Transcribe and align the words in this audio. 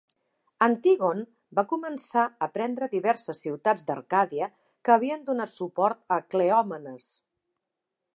Antígon 0.67 1.19
va 1.59 1.63
començar 1.73 2.23
a 2.45 2.47
prendre 2.55 2.87
diverses 2.93 3.41
ciutats 3.47 3.85
d'Arcàdia 3.89 4.49
que 4.89 4.95
havien 4.95 5.29
donat 5.31 5.53
suport 5.57 6.17
a 6.17 6.19
Cleòmenes. 6.33 7.07